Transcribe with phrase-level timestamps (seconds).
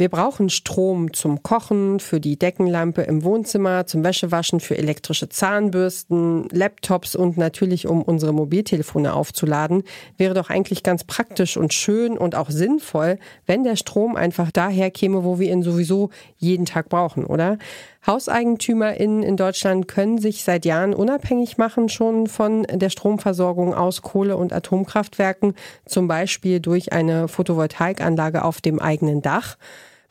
[0.00, 6.48] Wir brauchen Strom zum Kochen, für die Deckenlampe im Wohnzimmer, zum Wäschewaschen, für elektrische Zahnbürsten,
[6.48, 9.82] Laptops und natürlich um unsere Mobiltelefone aufzuladen.
[10.16, 14.90] Wäre doch eigentlich ganz praktisch und schön und auch sinnvoll, wenn der Strom einfach daher
[14.90, 16.08] käme, wo wir ihn sowieso
[16.38, 17.58] jeden Tag brauchen, oder?
[18.06, 24.38] HauseigentümerInnen in Deutschland können sich seit Jahren unabhängig machen schon von der Stromversorgung aus Kohle-
[24.38, 25.52] und Atomkraftwerken,
[25.84, 29.58] zum Beispiel durch eine Photovoltaikanlage auf dem eigenen Dach.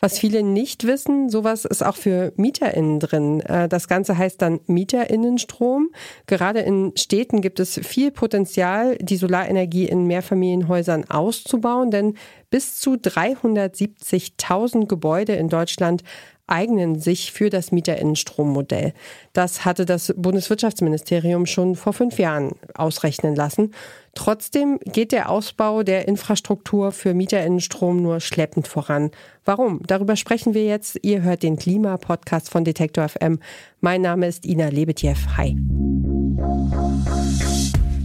[0.01, 3.41] Was viele nicht wissen, sowas ist auch für MieterInnen drin.
[3.41, 5.89] Äh, das Ganze heißt dann MieterInnenstrom.
[6.25, 12.15] Gerade in Städten gibt es viel Potenzial, die Solarenergie in Mehrfamilienhäusern auszubauen, denn
[12.49, 16.03] bis zu 370.000 Gebäude in Deutschland
[16.49, 18.93] eignen sich für das Mieterinnenstrommodell.
[19.33, 23.73] Das hatte das Bundeswirtschaftsministerium schon vor fünf Jahren ausrechnen lassen.
[24.15, 29.11] Trotzdem geht der Ausbau der Infrastruktur für Mieterinnenstrom nur schleppend voran.
[29.45, 29.81] Warum?
[29.85, 30.99] Darüber sprechen wir jetzt.
[31.03, 33.39] Ihr hört den Klimapodcast von Detektor FM.
[33.81, 35.15] Mein Name ist Ina Lebetjew.
[35.37, 35.55] Hi.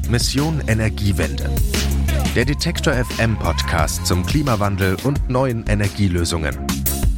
[0.09, 1.51] Mission Energiewende.
[2.37, 6.84] Der Detektor FM Podcast zum Klimawandel und neuen Energielösungen.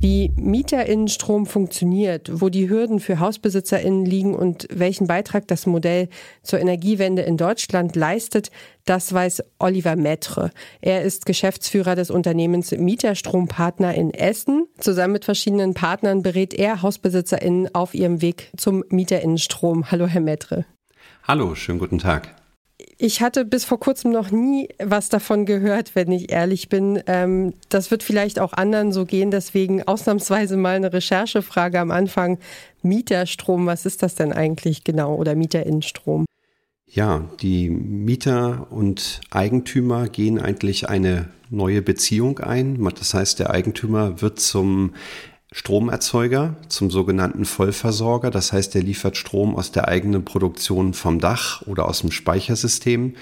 [0.00, 6.08] Wie Mieterinnenstrom funktioniert, wo die Hürden für Hausbesitzerinnen liegen und welchen Beitrag das Modell
[6.44, 8.52] zur Energiewende in Deutschland leistet,
[8.84, 10.52] das weiß Oliver Mettre.
[10.80, 14.68] Er ist Geschäftsführer des Unternehmens Mieterstrompartner in Essen.
[14.78, 19.90] Zusammen mit verschiedenen Partnern berät er Hausbesitzerinnen auf ihrem Weg zum Mieterinnenstrom.
[19.90, 20.64] Hallo, Herr Mettre.
[21.24, 22.37] Hallo, schönen guten Tag.
[22.96, 27.02] Ich hatte bis vor kurzem noch nie was davon gehört, wenn ich ehrlich bin.
[27.06, 32.38] Ähm, das wird vielleicht auch anderen so gehen, deswegen ausnahmsweise mal eine Recherchefrage am Anfang.
[32.82, 36.26] Mieterstrom, was ist das denn eigentlich genau oder Mieterinnenstrom?
[36.86, 42.82] Ja, die Mieter und Eigentümer gehen eigentlich eine neue Beziehung ein.
[42.98, 44.94] Das heißt, der Eigentümer wird zum
[45.50, 48.30] Stromerzeuger zum sogenannten Vollversorger.
[48.30, 53.14] Das heißt, er liefert Strom aus der eigenen Produktion vom Dach oder aus dem Speichersystem.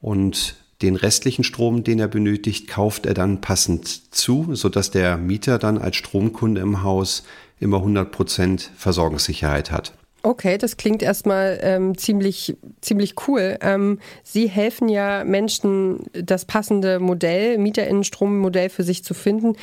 [0.00, 5.58] Und den restlichen Strom, den er benötigt, kauft er dann passend zu, sodass der Mieter
[5.58, 7.24] dann als Stromkunde im Haus
[7.60, 9.94] immer 100 Prozent Versorgungssicherheit hat.
[10.22, 13.58] Okay, das klingt erstmal ähm, ziemlich, ziemlich cool.
[13.60, 19.54] Ähm, Sie helfen ja Menschen, das passende Modell, Mieterinnenstrommodell für sich zu finden.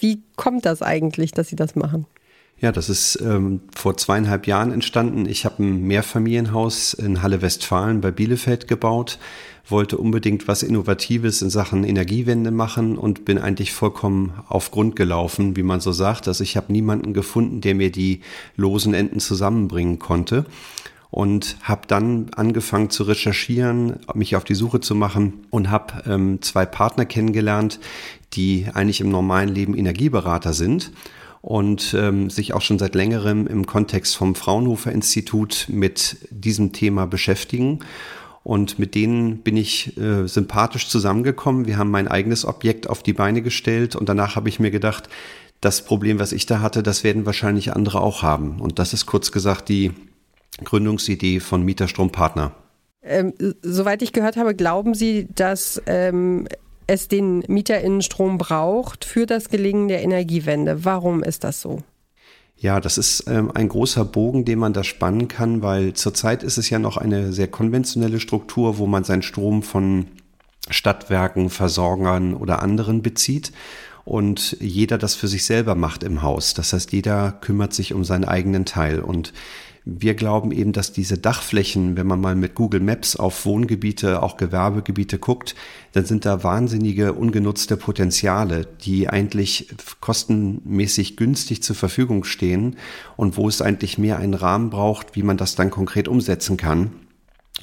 [0.00, 2.06] Wie kommt das eigentlich, dass Sie das machen?
[2.60, 5.26] Ja, das ist ähm, vor zweieinhalb Jahren entstanden.
[5.26, 9.20] Ich habe ein Mehrfamilienhaus in Halle Westfalen bei Bielefeld gebaut,
[9.68, 15.54] wollte unbedingt was Innovatives in Sachen Energiewende machen und bin eigentlich vollkommen auf Grund gelaufen,
[15.54, 16.26] wie man so sagt.
[16.26, 18.22] Also ich habe niemanden gefunden, der mir die
[18.56, 20.44] losen Enden zusammenbringen konnte
[21.10, 26.42] und habe dann angefangen zu recherchieren, mich auf die Suche zu machen und habe ähm,
[26.42, 27.80] zwei Partner kennengelernt,
[28.34, 30.92] die eigentlich im normalen Leben Energieberater sind
[31.40, 37.06] und ähm, sich auch schon seit längerem im Kontext vom Fraunhofer Institut mit diesem Thema
[37.06, 37.80] beschäftigen.
[38.44, 41.66] Und mit denen bin ich äh, sympathisch zusammengekommen.
[41.66, 45.08] Wir haben mein eigenes Objekt auf die Beine gestellt und danach habe ich mir gedacht,
[45.60, 48.60] das Problem, was ich da hatte, das werden wahrscheinlich andere auch haben.
[48.60, 49.92] Und das ist kurz gesagt die
[50.64, 52.52] Gründungsidee von Mieterstrompartner.
[53.02, 53.32] Ähm,
[53.62, 56.48] soweit ich gehört habe, glauben Sie, dass ähm,
[56.86, 60.84] es den Mieterinnenstrom braucht für das Gelingen der Energiewende.
[60.84, 61.82] Warum ist das so?
[62.56, 66.58] Ja, das ist ähm, ein großer Bogen, den man da spannen kann, weil zurzeit ist
[66.58, 70.06] es ja noch eine sehr konventionelle Struktur, wo man seinen Strom von
[70.68, 73.52] Stadtwerken, Versorgern oder anderen bezieht
[74.04, 76.54] und jeder das für sich selber macht im Haus.
[76.54, 79.32] Das heißt, jeder kümmert sich um seinen eigenen Teil und
[79.90, 84.36] wir glauben eben, dass diese Dachflächen, wenn man mal mit Google Maps auf Wohngebiete, auch
[84.36, 85.54] Gewerbegebiete guckt,
[85.92, 89.68] dann sind da wahnsinnige ungenutzte Potenziale, die eigentlich
[90.00, 92.76] kostenmäßig günstig zur Verfügung stehen
[93.16, 96.90] und wo es eigentlich mehr einen Rahmen braucht, wie man das dann konkret umsetzen kann.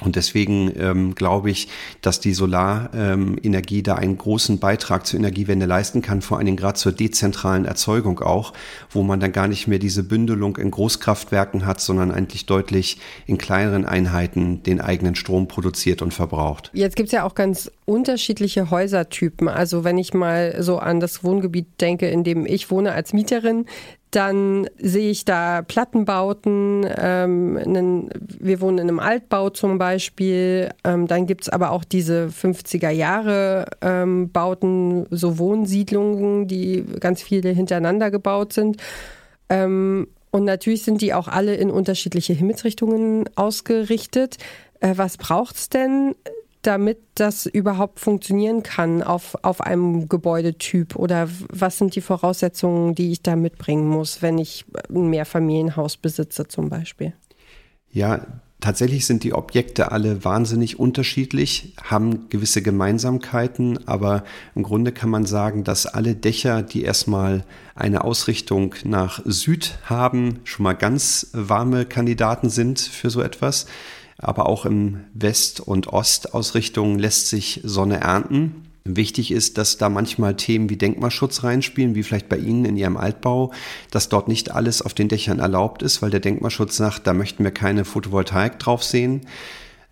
[0.02, 1.70] Und deswegen ähm, glaube ich,
[2.02, 6.78] dass die Solarenergie da einen großen Beitrag zur Energiewende leisten kann, vor allen Dingen gerade
[6.78, 8.52] zur dezentralen Erzeugung auch,
[8.90, 13.38] wo man dann gar nicht mehr diese Bündelung in Großkraftwerken hat, sondern eigentlich deutlich in
[13.38, 16.72] kleineren Einheiten den eigenen Strom produziert und verbraucht.
[16.74, 19.48] Jetzt gibt es ja auch ganz unterschiedliche Häusertypen.
[19.48, 23.66] Also wenn ich mal so an das Wohngebiet denke, in dem ich wohne als Mieterin,
[24.16, 26.86] dann sehe ich da Plattenbauten.
[26.98, 30.70] Ähm, einen, wir wohnen in einem Altbau zum Beispiel.
[30.84, 37.22] Ähm, dann gibt es aber auch diese 50er Jahre ähm, Bauten, so Wohnsiedlungen, die ganz
[37.22, 38.78] viele hintereinander gebaut sind.
[39.50, 44.38] Ähm, Und natürlich sind die auch alle in unterschiedliche Himmelsrichtungen ausgerichtet.
[44.82, 46.16] Äh, was braucht es denn,
[46.66, 50.96] damit das überhaupt funktionieren kann auf, auf einem Gebäudetyp?
[50.96, 56.48] Oder was sind die Voraussetzungen, die ich da mitbringen muss, wenn ich ein Mehrfamilienhaus besitze
[56.48, 57.14] zum Beispiel?
[57.92, 58.26] Ja,
[58.62, 64.24] Tatsächlich sind die Objekte alle wahnsinnig unterschiedlich, haben gewisse Gemeinsamkeiten, aber
[64.56, 67.44] im Grunde kann man sagen, dass alle Dächer, die erstmal
[67.76, 73.68] eine Ausrichtung nach Süd haben, schon mal ganz warme Kandidaten sind für so etwas.
[74.18, 78.66] Aber auch im West- und Ostausrichtung lässt sich Sonne ernten.
[78.88, 82.98] Wichtig ist, dass da manchmal Themen wie Denkmalschutz reinspielen, wie vielleicht bei Ihnen in Ihrem
[82.98, 83.52] Altbau,
[83.90, 87.44] dass dort nicht alles auf den Dächern erlaubt ist, weil der Denkmalschutz sagt, da möchten
[87.44, 89.22] wir keine Photovoltaik drauf sehen.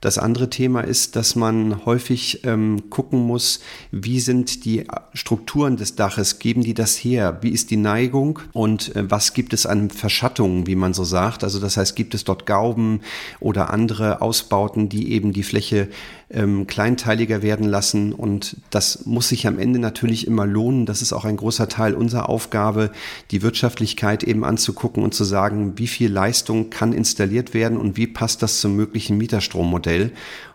[0.03, 3.61] Das andere Thema ist, dass man häufig ähm, gucken muss,
[3.91, 4.83] wie sind die
[5.13, 8.39] Strukturen des Daches, geben die das her, wie ist die Neigung?
[8.51, 11.45] Und äh, was gibt es an Verschattungen, wie man so sagt.
[11.45, 12.99] Also das heißt, gibt es dort Gauben
[13.39, 15.87] oder andere Ausbauten, die eben die Fläche
[16.33, 18.13] ähm, kleinteiliger werden lassen.
[18.13, 20.85] Und das muss sich am Ende natürlich immer lohnen.
[20.85, 22.91] Das ist auch ein großer Teil unserer Aufgabe,
[23.31, 28.07] die Wirtschaftlichkeit eben anzugucken und zu sagen, wie viel Leistung kann installiert werden und wie
[28.07, 30.11] passt das zum möglichen Mieterstrommodell.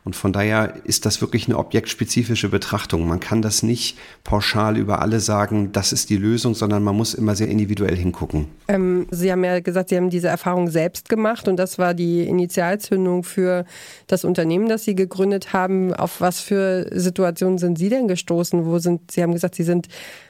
[0.09, 3.07] Und von daher ist das wirklich eine objektspezifische Betrachtung.
[3.07, 7.13] Man kann das nicht pauschal über alle sagen, das ist die Lösung, sondern man muss
[7.13, 8.47] immer sehr individuell hingucken.
[8.69, 12.23] Ähm, Sie haben ja gesagt, Sie haben diese Erfahrung selbst gemacht und das war die
[12.23, 13.67] Initialzündung für
[14.07, 15.68] das Unternehmen, das Sie gegründet haben.
[15.97, 18.65] Auf was für Situationen sind Sie denn gestoßen?
[18.67, 19.89] Wo sind, Sie haben gesagt, Sie sind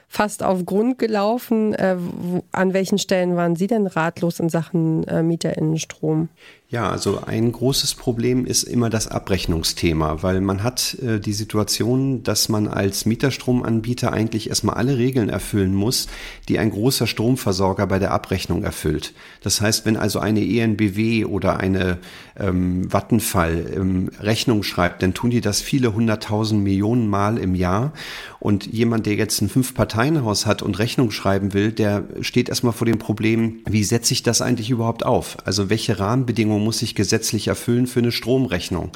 [0.09, 1.73] fast auf Grund gelaufen.
[1.75, 6.29] Äh, wo, an welchen Stellen waren Sie denn ratlos in Sachen äh, Mieterinnenstrom?
[6.71, 12.21] Ja, also ein großes Problem ist immer das Abrechnungsthema, weil man hat äh, die Situation,
[12.21, 16.07] dass man als Mieterstromanbieter eigentlich erstmal alle Regeln erfüllen muss,
[16.47, 19.13] die ein großer Stromversorger bei der Abrechnung erfüllt.
[19.41, 21.97] Das heißt, wenn also eine ENBW oder eine
[22.39, 27.93] ähm, Vattenfall ähm, Rechnung schreibt, dann tun die das viele hunderttausend Millionen Mal im Jahr.
[28.39, 29.49] Und jemand, der jetzt ein
[29.99, 34.23] Fünf-Parteien-Haus hat und Rechnung schreiben will, der steht erstmal vor dem Problem, wie setze ich
[34.23, 35.37] das eigentlich überhaupt auf?
[35.45, 38.91] Also welche Rahmenbedingungen muss ich gesetzlich erfüllen für eine Stromrechnung.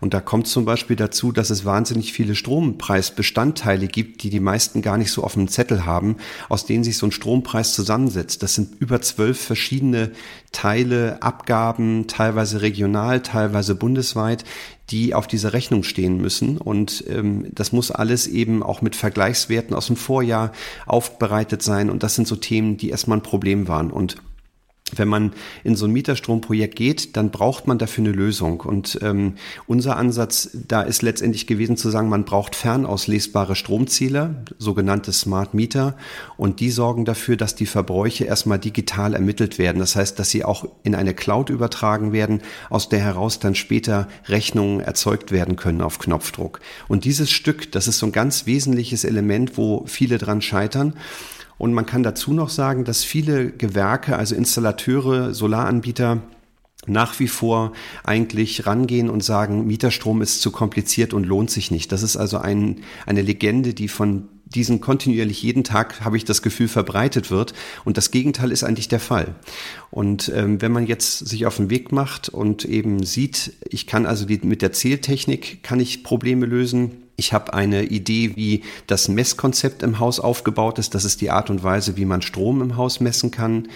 [0.00, 4.82] Und da kommt zum Beispiel dazu, dass es wahnsinnig viele Strompreisbestandteile gibt, die die meisten
[4.82, 6.16] gar nicht so auf dem Zettel haben,
[6.48, 8.42] aus denen sich so ein Strompreis zusammensetzt.
[8.42, 10.12] Das sind über zwölf verschiedene
[10.52, 14.44] Teile, Abgaben, teilweise regional, teilweise bundesweit,
[14.90, 16.58] die auf dieser Rechnung stehen müssen.
[16.58, 20.52] Und ähm, das muss alles eben auch mit Vergleichswerten aus dem Vorjahr
[20.86, 21.90] aufbereitet sein.
[21.90, 23.90] Und das sind so Themen, die erstmal ein Problem waren.
[23.90, 24.16] Und
[24.96, 25.32] wenn man
[25.64, 28.60] in so ein Mieterstromprojekt geht, dann braucht man dafür eine Lösung.
[28.60, 29.34] Und ähm,
[29.66, 35.96] unser Ansatz da ist letztendlich gewesen zu sagen, man braucht fernauslesbare Stromziele, sogenannte Smart Meter.
[36.36, 39.78] Und die sorgen dafür, dass die Verbräuche erstmal digital ermittelt werden.
[39.78, 44.08] Das heißt, dass sie auch in eine Cloud übertragen werden, aus der heraus dann später
[44.26, 46.60] Rechnungen erzeugt werden können auf Knopfdruck.
[46.88, 50.94] Und dieses Stück, das ist so ein ganz wesentliches Element, wo viele dran scheitern.
[51.60, 56.22] Und man kann dazu noch sagen, dass viele Gewerke, also Installateure, Solaranbieter,
[56.86, 57.72] nach wie vor
[58.02, 61.92] eigentlich rangehen und sagen, Mieterstrom ist zu kompliziert und lohnt sich nicht.
[61.92, 66.40] Das ist also ein, eine Legende, die von diesen kontinuierlich jeden Tag, habe ich das
[66.40, 67.52] Gefühl, verbreitet wird.
[67.84, 69.34] Und das Gegenteil ist eigentlich der Fall.
[69.90, 74.06] Und ähm, wenn man jetzt sich auf den Weg macht und eben sieht, ich kann
[74.06, 79.08] also die, mit der Zähltechnik kann ich Probleme lösen, ich habe eine Idee, wie das
[79.08, 80.94] Messkonzept im Haus aufgebaut ist.
[80.94, 83.68] Das ist die Art und Weise, wie man Strom im Haus messen kann.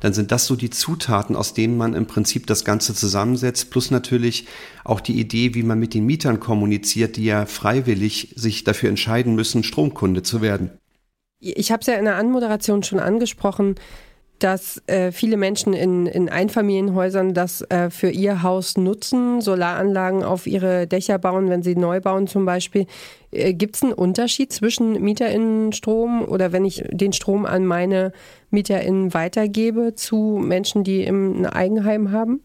[0.00, 3.70] Dann sind das so die Zutaten, aus denen man im Prinzip das Ganze zusammensetzt.
[3.70, 4.46] Plus natürlich
[4.84, 9.36] auch die Idee, wie man mit den Mietern kommuniziert, die ja freiwillig sich dafür entscheiden
[9.36, 10.70] müssen, Stromkunde zu werden.
[11.38, 13.76] Ich habe es ja in der Anmoderation schon angesprochen
[14.38, 20.46] dass äh, viele Menschen in, in Einfamilienhäusern das äh, für ihr Haus nutzen, Solaranlagen auf
[20.46, 22.86] ihre Dächer bauen, wenn sie neu bauen zum Beispiel.
[23.32, 28.12] Äh, Gibt es einen Unterschied zwischen MieterInnenstrom oder wenn ich den Strom an meine
[28.50, 32.40] MieterInnen weitergebe zu Menschen, die im, ein Eigenheim haben?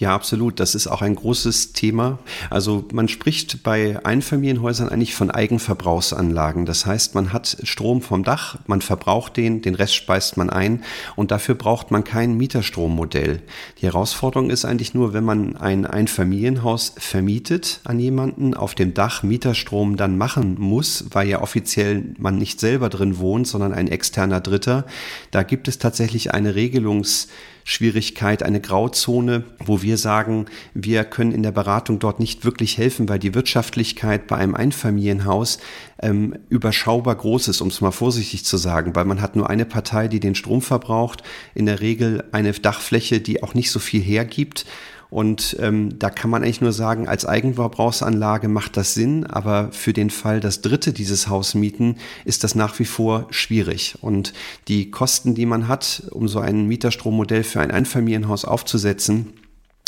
[0.00, 0.60] Ja, absolut.
[0.60, 2.20] Das ist auch ein großes Thema.
[2.48, 6.64] Also man spricht bei Einfamilienhäusern eigentlich von Eigenverbrauchsanlagen.
[6.64, 10.84] Das heißt, man hat Strom vom Dach, man verbraucht den, den Rest speist man ein
[11.16, 13.42] und dafür braucht man kein Mieterstrommodell.
[13.82, 19.22] Die Herausforderung ist eigentlich nur, wenn man ein Einfamilienhaus vermietet an jemanden, auf dem Dach
[19.22, 24.40] Mieterstrom dann machen muss, weil ja offiziell man nicht selber drin wohnt, sondern ein externer
[24.40, 24.86] Dritter.
[25.30, 27.28] Da gibt es tatsächlich eine Regelungs-
[27.64, 33.08] Schwierigkeit, eine Grauzone, wo wir sagen, wir können in der Beratung dort nicht wirklich helfen,
[33.08, 35.58] weil die Wirtschaftlichkeit bei einem Einfamilienhaus
[36.02, 39.64] ähm, überschaubar groß ist, um es mal vorsichtig zu sagen, weil man hat nur eine
[39.64, 41.22] Partei, die den Strom verbraucht,
[41.54, 44.66] in der Regel eine Dachfläche, die auch nicht so viel hergibt.
[45.10, 49.92] Und ähm, da kann man eigentlich nur sagen, als Eigenverbrauchsanlage macht das Sinn, aber für
[49.92, 53.96] den Fall, dass Dritte dieses Haus mieten, ist das nach wie vor schwierig.
[54.00, 54.32] Und
[54.68, 59.32] die Kosten, die man hat, um so ein Mieterstrommodell für ein Einfamilienhaus aufzusetzen,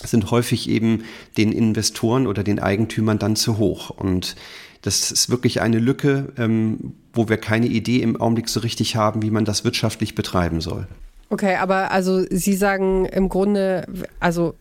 [0.05, 1.05] sind häufig eben
[1.37, 3.91] den Investoren oder den Eigentümern dann zu hoch.
[3.91, 4.35] Und
[4.83, 9.23] das ist wirklich eine Lücke, ähm, wo wir keine Idee im Augenblick so richtig haben,
[9.23, 10.89] wie man das wirtschaftlich betreiben soll.
[11.31, 13.87] Okay, aber also Sie sagen im Grunde,
[14.21, 14.55] also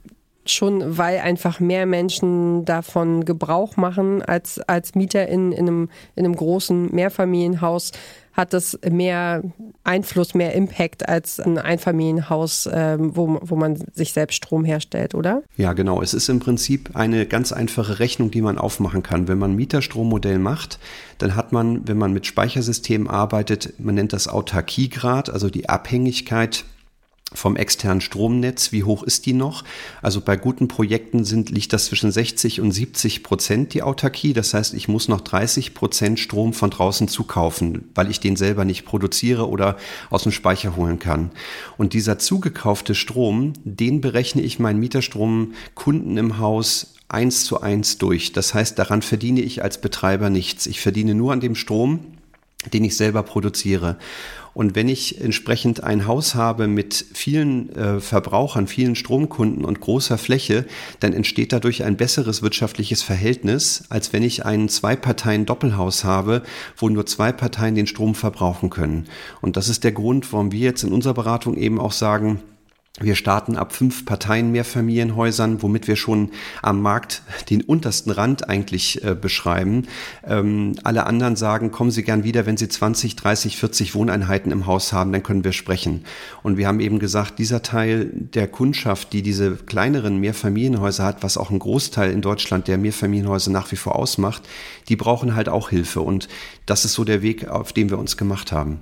[0.45, 6.25] schon weil einfach mehr Menschen davon Gebrauch machen als, als Mieter in, in, einem, in
[6.25, 7.91] einem großen Mehrfamilienhaus,
[8.33, 9.43] hat das mehr
[9.83, 15.43] Einfluss, mehr Impact als ein Einfamilienhaus, ähm, wo, wo man sich selbst Strom herstellt, oder?
[15.57, 16.01] Ja, genau.
[16.01, 19.27] Es ist im Prinzip eine ganz einfache Rechnung, die man aufmachen kann.
[19.27, 20.79] Wenn man ein Mieterstrommodell macht,
[21.17, 26.63] dann hat man, wenn man mit Speichersystemen arbeitet, man nennt das Autarkiegrad, also die Abhängigkeit
[27.34, 29.64] vom externen Stromnetz, wie hoch ist die noch?
[30.02, 34.34] Also bei guten Projekten sind, liegt das zwischen 60 und 70 Prozent die Autarkie.
[34.34, 38.66] Das heißt, ich muss noch 30 Prozent Strom von draußen zukaufen, weil ich den selber
[38.66, 39.78] nicht produziere oder
[40.10, 41.32] aus dem Speicher holen kann.
[41.78, 48.32] Und dieser zugekaufte Strom, den berechne ich meinen Mieterstromkunden im Haus eins zu eins durch.
[48.32, 50.66] Das heißt, daran verdiene ich als Betreiber nichts.
[50.66, 52.00] Ich verdiene nur an dem Strom,
[52.74, 53.98] den ich selber produziere.
[54.53, 60.17] Und wenn ich entsprechend ein Haus habe mit vielen äh, Verbrauchern, vielen Stromkunden und großer
[60.17, 60.65] Fläche,
[61.00, 66.43] dann entsteht dadurch ein besseres wirtschaftliches Verhältnis, als wenn ich ein Zwei-Parteien-Doppelhaus habe,
[66.75, 69.05] wo nur zwei Parteien den Strom verbrauchen können.
[69.41, 72.41] Und das ist der Grund, warum wir jetzt in unserer Beratung eben auch sagen,
[73.00, 76.31] wir starten ab fünf Parteien Mehrfamilienhäusern, womit wir schon
[76.62, 79.88] am Markt den untersten Rand eigentlich äh, beschreiben.
[80.25, 84.65] Ähm, alle anderen sagen, kommen Sie gern wieder, wenn Sie 20, 30, 40 Wohneinheiten im
[84.65, 86.03] Haus haben, dann können wir sprechen.
[86.43, 91.38] Und wir haben eben gesagt, dieser Teil der Kundschaft, die diese kleineren Mehrfamilienhäuser hat, was
[91.38, 94.43] auch ein Großteil in Deutschland der Mehrfamilienhäuser nach wie vor ausmacht,
[94.89, 96.01] die brauchen halt auch Hilfe.
[96.01, 96.27] Und
[96.65, 98.81] das ist so der Weg, auf dem wir uns gemacht haben.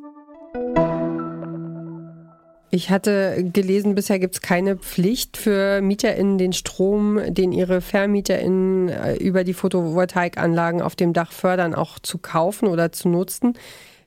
[2.73, 8.87] Ich hatte gelesen, bisher gibt es keine Pflicht für MieterInnen, den Strom, den ihre VermieterInnen
[8.87, 13.57] äh, über die Photovoltaikanlagen auf dem Dach fördern, auch zu kaufen oder zu nutzen.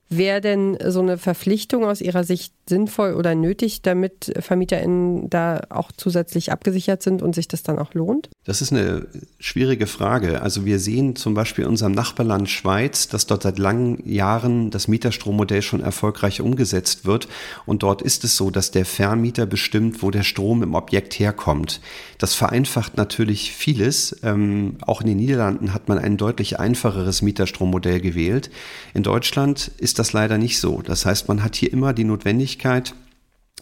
[0.09, 5.91] Wäre denn so eine Verpflichtung aus Ihrer Sicht sinnvoll oder nötig, damit VermieterInnen da auch
[5.91, 8.29] zusätzlich abgesichert sind und sich das dann auch lohnt?
[8.43, 9.07] Das ist eine
[9.39, 10.43] schwierige Frage.
[10.43, 14.87] Also wir sehen zum Beispiel in unserem Nachbarland Schweiz, dass dort seit langen Jahren das
[14.87, 17.27] Mieterstrommodell schon erfolgreich umgesetzt wird.
[17.65, 21.81] Und dort ist es so, dass der Vermieter bestimmt, wo der Strom im Objekt herkommt.
[22.19, 24.15] Das vereinfacht natürlich vieles.
[24.23, 28.51] Ähm, auch in den Niederlanden hat man ein deutlich einfacheres Mieterstrommodell gewählt.
[28.93, 30.81] In Deutschland ist ist das leider nicht so.
[30.81, 32.93] Das heißt, man hat hier immer die Notwendigkeit,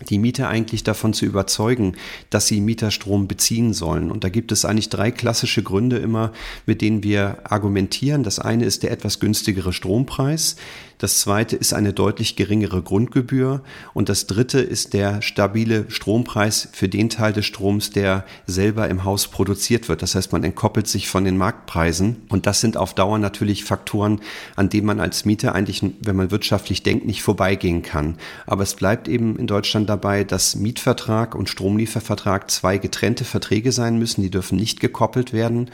[0.02, 1.96] die Mieter eigentlich davon zu überzeugen,
[2.32, 4.10] dass sie Mieterstrom beziehen sollen.
[4.10, 6.34] Und da gibt es eigentlich drei klassische Gründe immer,
[6.66, 8.24] mit denen wir argumentieren.
[8.24, 10.56] Das eine ist der etwas günstigere Strompreis.
[10.98, 13.62] Das zweite ist eine deutlich geringere Grundgebühr.
[13.94, 19.04] Und das dritte ist der stabile Strompreis für den Teil des Stroms, der selber im
[19.04, 20.02] Haus produziert wird.
[20.02, 22.24] Das heißt, man entkoppelt sich von den Marktpreisen.
[22.30, 24.22] Und das sind auf Dauer natürlich Faktoren,
[24.56, 28.18] an denen man als Mieter eigentlich, wenn man wirtschaftlich denkt, nicht vorbeigehen kann.
[28.48, 33.98] Aber es bleibt eben in Deutschland dabei, dass Mietvertrag und Stromliefervertrag zwei getrennte Verträge sein
[33.98, 34.22] müssen.
[34.22, 35.70] Die dürfen nicht gekoppelt werden.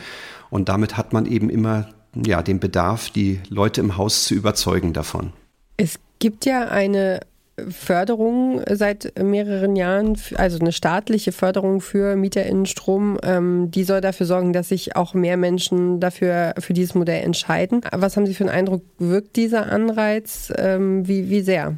[0.49, 4.93] Und damit hat man eben immer ja, den Bedarf, die Leute im Haus zu überzeugen
[4.93, 5.33] davon.
[5.77, 7.21] Es gibt ja eine
[7.67, 14.53] Förderung seit mehreren Jahren, also eine staatliche Förderung für MieterInnenstrom, ähm, die soll dafür sorgen,
[14.53, 17.81] dass sich auch mehr Menschen dafür für dieses Modell entscheiden.
[17.91, 20.53] Was haben Sie für einen Eindruck, wirkt dieser Anreiz?
[20.57, 21.77] Ähm, wie, wie sehr?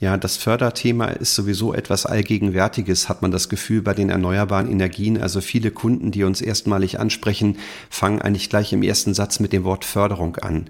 [0.00, 5.20] Ja, das Förderthema ist sowieso etwas Allgegenwärtiges, hat man das Gefühl bei den erneuerbaren Energien.
[5.20, 7.58] Also viele Kunden, die uns erstmalig ansprechen,
[7.90, 10.66] fangen eigentlich gleich im ersten Satz mit dem Wort Förderung an.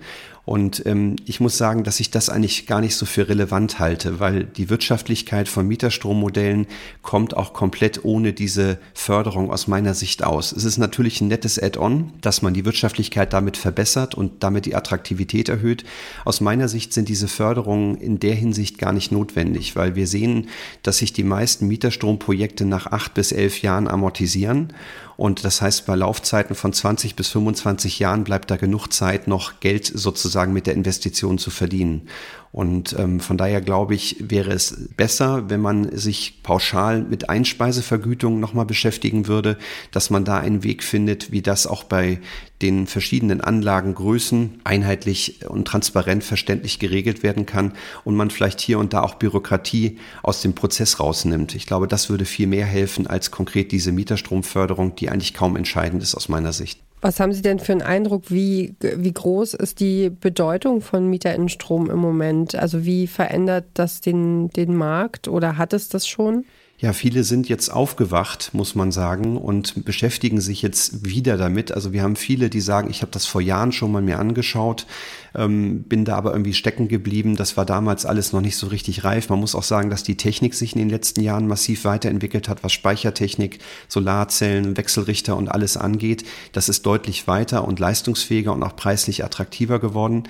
[0.49, 4.19] Und ähm, ich muss sagen, dass ich das eigentlich gar nicht so für relevant halte,
[4.19, 6.67] weil die Wirtschaftlichkeit von Mieterstrommodellen
[7.03, 10.53] kommt auch komplett ohne diese Förderung aus meiner Sicht aus.
[10.53, 14.75] Es ist natürlich ein nettes Add-on, dass man die Wirtschaftlichkeit damit verbessert und damit die
[14.75, 15.85] Attraktivität erhöht.
[16.25, 20.49] Aus meiner Sicht sind diese Förderungen in der Hinsicht gar nicht notwendig, weil wir sehen,
[20.83, 24.73] dass sich die meisten Mieterstromprojekte nach acht bis elf Jahren amortisieren
[25.19, 29.59] und das heißt, bei Laufzeiten von 20 bis 25 Jahren bleibt da genug Zeit, noch
[29.59, 32.09] Geld sozusagen mit der Investition zu verdienen.
[32.51, 38.41] Und ähm, von daher glaube ich, wäre es besser, wenn man sich pauschal mit Einspeisevergütung
[38.41, 39.59] nochmal beschäftigen würde,
[39.93, 42.21] dass man da einen Weg findet, wie das auch bei
[42.63, 47.75] den verschiedenen Anlagengrößen einheitlich und transparent verständlich geregelt werden kann
[48.05, 51.55] und man vielleicht hier und da auch Bürokratie aus dem Prozess rausnimmt.
[51.55, 56.03] Ich glaube, das würde viel mehr helfen als konkret diese Mieterstromförderung, die eigentlich kaum entscheidend
[56.03, 56.81] ist aus meiner Sicht.
[57.01, 61.91] Was haben Sie denn für einen Eindruck, wie, wie groß ist die Bedeutung von Mieterinnenstrom
[61.91, 62.57] im Moment?
[62.57, 66.45] Also wie verändert das den, den Markt oder hat es das schon?
[66.81, 71.73] Ja, viele sind jetzt aufgewacht, muss man sagen, und beschäftigen sich jetzt wieder damit.
[71.73, 74.87] Also wir haben viele, die sagen, ich habe das vor Jahren schon mal mir angeschaut,
[75.35, 77.35] ähm, bin da aber irgendwie stecken geblieben.
[77.35, 79.29] Das war damals alles noch nicht so richtig reif.
[79.29, 82.63] Man muss auch sagen, dass die Technik sich in den letzten Jahren massiv weiterentwickelt hat,
[82.63, 83.59] was Speichertechnik,
[83.89, 86.25] Solarzellen, Wechselrichter und alles angeht.
[86.53, 90.29] Das ist deutlich weiter und leistungsfähiger und auch preislich attraktiver geworden.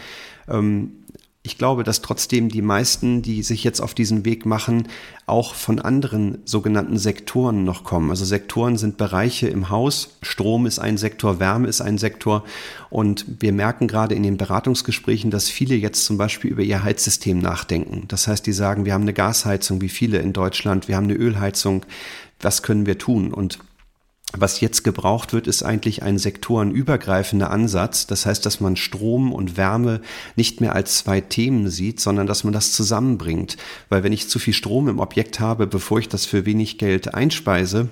[0.48, 0.92] Ähm,
[1.44, 4.88] ich glaube, dass trotzdem die meisten, die sich jetzt auf diesen Weg machen,
[5.26, 8.10] auch von anderen sogenannten Sektoren noch kommen.
[8.10, 10.18] Also Sektoren sind Bereiche im Haus.
[10.20, 12.44] Strom ist ein Sektor, Wärme ist ein Sektor.
[12.90, 17.38] Und wir merken gerade in den Beratungsgesprächen, dass viele jetzt zum Beispiel über ihr Heizsystem
[17.38, 18.04] nachdenken.
[18.08, 21.14] Das heißt, die sagen, wir haben eine Gasheizung, wie viele in Deutschland, wir haben eine
[21.14, 21.86] Ölheizung.
[22.40, 23.32] Was können wir tun?
[23.32, 23.58] Und
[24.36, 28.06] was jetzt gebraucht wird, ist eigentlich ein sektorenübergreifender Ansatz.
[28.06, 30.02] Das heißt, dass man Strom und Wärme
[30.36, 33.56] nicht mehr als zwei Themen sieht, sondern dass man das zusammenbringt.
[33.88, 37.14] Weil wenn ich zu viel Strom im Objekt habe, bevor ich das für wenig Geld
[37.14, 37.88] einspeise,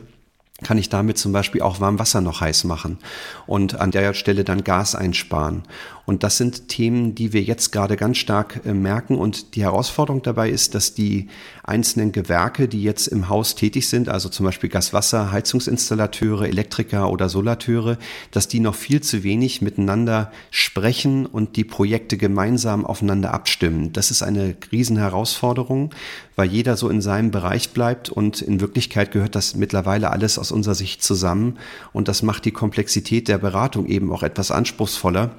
[0.62, 2.98] kann ich damit zum Beispiel auch warm Wasser noch heiß machen
[3.46, 5.64] und an der Stelle dann Gas einsparen.
[6.06, 9.18] Und das sind Themen, die wir jetzt gerade ganz stark äh, merken.
[9.18, 11.26] Und die Herausforderung dabei ist, dass die
[11.64, 17.28] einzelnen Gewerke, die jetzt im Haus tätig sind, also zum Beispiel Gaswasser, Heizungsinstallateure, Elektriker oder
[17.28, 17.98] Solateure,
[18.30, 23.92] dass die noch viel zu wenig miteinander sprechen und die Projekte gemeinsam aufeinander abstimmen.
[23.92, 25.90] Das ist eine Riesenherausforderung,
[26.36, 30.52] weil jeder so in seinem Bereich bleibt und in Wirklichkeit gehört das mittlerweile alles aus
[30.52, 31.58] unserer Sicht zusammen
[31.92, 35.34] und das macht die Komplexität der Beratung eben auch etwas anspruchsvoller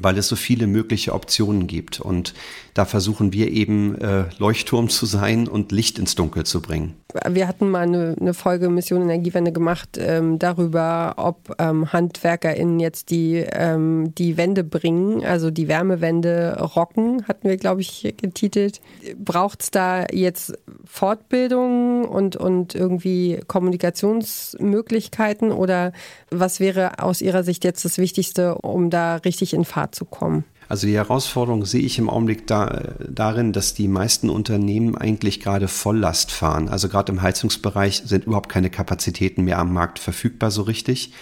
[0.00, 2.00] weil es so viele mögliche Optionen gibt.
[2.00, 2.34] Und
[2.74, 6.94] da versuchen wir eben äh, Leuchtturm zu sein und Licht ins Dunkel zu bringen.
[7.28, 13.10] Wir hatten mal eine, eine Folge Mission Energiewende gemacht ähm, darüber, ob ähm, HandwerkerInnen jetzt
[13.10, 18.80] die, ähm, die Wende bringen, also die Wärmewende rocken, hatten wir, glaube ich, getitelt.
[19.16, 25.92] Braucht es da jetzt Fortbildung und, und irgendwie Kommunikationsmöglichkeiten oder
[26.30, 30.44] was wäre aus Ihrer Sicht jetzt das Wichtigste, um da richtig in Fahrt zu kommen?
[30.68, 35.68] Also die Herausforderung sehe ich im Augenblick da, darin, dass die meisten Unternehmen eigentlich gerade
[35.68, 36.68] Volllast fahren.
[36.68, 41.12] Also gerade im Heizungsbereich sind überhaupt keine Kapazitäten mehr am Markt verfügbar so richtig.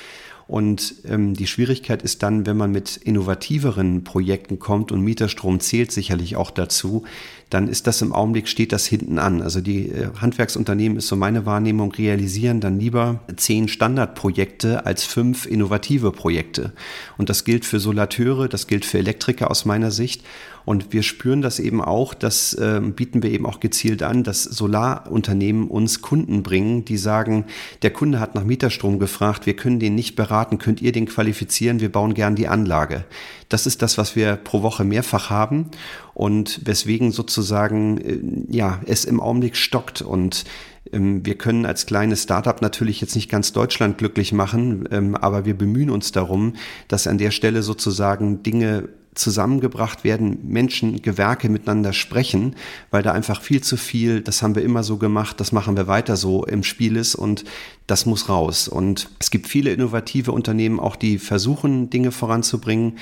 [0.46, 5.92] Und ähm, die Schwierigkeit ist dann, wenn man mit innovativeren Projekten kommt und Mieterstrom zählt
[5.92, 7.04] sicherlich auch dazu,
[7.52, 9.42] dann ist das im Augenblick, steht das hinten an.
[9.42, 15.44] Also die äh, Handwerksunternehmen ist so meine Wahrnehmung, realisieren dann lieber zehn Standardprojekte als fünf
[15.44, 16.72] innovative Projekte.
[17.18, 20.22] Und das gilt für Solateure, das gilt für Elektriker aus meiner Sicht.
[20.64, 24.44] Und wir spüren das eben auch, das äh, bieten wir eben auch gezielt an, dass
[24.44, 27.44] Solarunternehmen uns Kunden bringen, die sagen,
[27.82, 31.80] der Kunde hat nach Mieterstrom gefragt, wir können den nicht beraten, könnt ihr den qualifizieren,
[31.80, 33.04] wir bauen gern die Anlage.
[33.48, 35.70] Das ist das, was wir pro Woche mehrfach haben
[36.14, 40.44] und weswegen sozusagen äh, ja es im Augenblick stockt und
[40.92, 45.44] ähm, wir können als kleines Startup natürlich jetzt nicht ganz Deutschland glücklich machen, ähm, aber
[45.44, 46.54] wir bemühen uns darum,
[46.88, 52.56] dass an der Stelle sozusagen Dinge zusammengebracht werden, Menschen, Gewerke miteinander sprechen,
[52.90, 55.86] weil da einfach viel zu viel, das haben wir immer so gemacht, das machen wir
[55.86, 57.44] weiter so im Spiel ist und
[57.86, 58.68] das muss raus.
[58.68, 62.98] Und es gibt viele innovative Unternehmen auch, die versuchen, Dinge voranzubringen.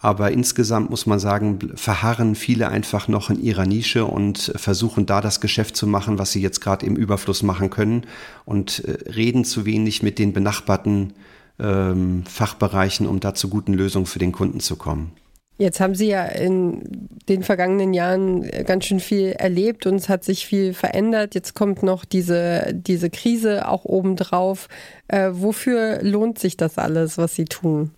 [0.00, 5.20] Aber insgesamt muss man sagen, verharren viele einfach noch in ihrer Nische und versuchen da
[5.20, 8.02] das Geschäft zu machen, was sie jetzt gerade im Überfluss machen können
[8.44, 11.12] und äh, reden zu wenig mit den benachbarten
[11.60, 15.12] ähm, Fachbereichen, um da zu guten Lösungen für den Kunden zu kommen.
[15.58, 20.24] Jetzt haben Sie ja in den vergangenen Jahren ganz schön viel erlebt und es hat
[20.24, 21.34] sich viel verändert.
[21.34, 24.68] Jetzt kommt noch diese, diese Krise auch obendrauf.
[25.08, 27.90] Äh, wofür lohnt sich das alles, was Sie tun?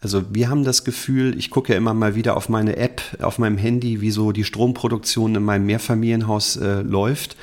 [0.00, 3.38] Also wir haben das Gefühl, ich gucke ja immer mal wieder auf meine App, auf
[3.38, 7.36] meinem Handy, wie so die Stromproduktion in meinem Mehrfamilienhaus äh, läuft.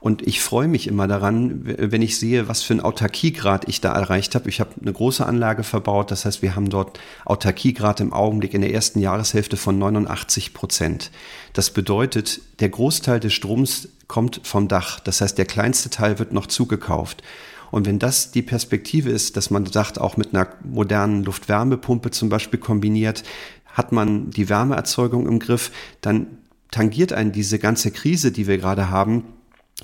[0.00, 3.92] Und ich freue mich immer daran, wenn ich sehe, was für einen Autarkiegrad ich da
[3.92, 4.48] erreicht habe.
[4.48, 6.12] Ich habe eine große Anlage verbaut.
[6.12, 11.10] Das heißt, wir haben dort Autarkiegrad im Augenblick in der ersten Jahreshälfte von 89 Prozent.
[11.52, 15.00] Das bedeutet, der Großteil des Stroms kommt vom Dach.
[15.00, 17.24] Das heißt, der kleinste Teil wird noch zugekauft.
[17.72, 22.28] Und wenn das die Perspektive ist, dass man sagt, auch mit einer modernen Luftwärmepumpe zum
[22.28, 23.24] Beispiel kombiniert,
[23.66, 26.38] hat man die Wärmeerzeugung im Griff, dann
[26.70, 29.24] tangiert einen diese ganze Krise, die wir gerade haben,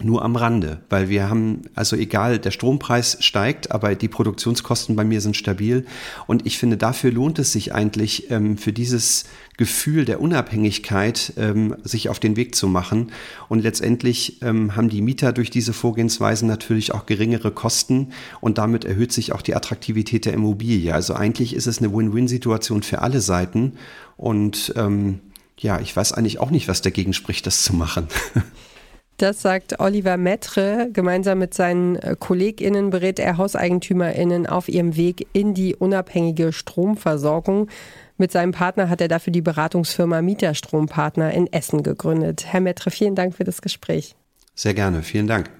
[0.02, 5.04] nur am Rande, weil wir haben, also egal, der Strompreis steigt, aber die Produktionskosten bei
[5.04, 5.86] mir sind stabil
[6.26, 9.24] und ich finde, dafür lohnt es sich eigentlich, ähm, für dieses
[9.56, 13.12] Gefühl der Unabhängigkeit ähm, sich auf den Weg zu machen
[13.48, 18.08] und letztendlich ähm, haben die Mieter durch diese Vorgehensweisen natürlich auch geringere Kosten
[18.40, 20.92] und damit erhöht sich auch die Attraktivität der Immobilie.
[20.92, 23.74] Also eigentlich ist es eine Win-Win-Situation für alle Seiten
[24.16, 25.20] und ähm,
[25.56, 28.08] ja, ich weiß eigentlich auch nicht, was dagegen spricht, das zu machen.
[29.18, 30.88] Das sagt Oliver Metre.
[30.92, 37.68] Gemeinsam mit seinen äh, KollegInnen berät er HauseigentümerInnen auf ihrem Weg in die unabhängige Stromversorgung.
[38.16, 42.46] Mit seinem Partner hat er dafür die Beratungsfirma Mieterstrompartner in Essen gegründet.
[42.46, 44.16] Herr Metre, vielen Dank für das Gespräch.
[44.54, 45.50] Sehr gerne, vielen Dank.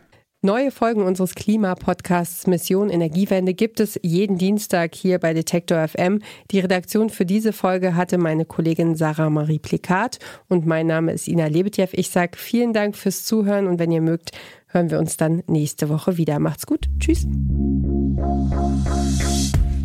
[0.45, 6.21] Neue Folgen unseres Klimapodcasts Mission Energiewende gibt es jeden Dienstag hier bei Detektor FM.
[6.51, 11.29] Die Redaktion für diese Folge hatte meine Kollegin Sarah Marie Plikat und mein Name ist
[11.29, 11.87] Ina Lebetjew.
[11.93, 14.33] Ich sage vielen Dank fürs Zuhören und wenn ihr mögt,
[14.67, 16.39] hören wir uns dann nächste Woche wieder.
[16.41, 16.91] Macht's gut.
[17.01, 17.27] Tschüss.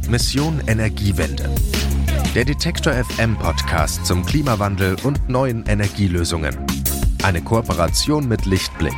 [0.10, 1.50] Mission Energiewende.
[2.36, 6.58] Der Detektor FM Podcast zum Klimawandel und neuen Energielösungen.
[7.24, 8.98] Eine Kooperation mit Lichtblick